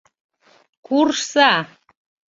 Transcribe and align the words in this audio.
—Куржса! 0.85 1.51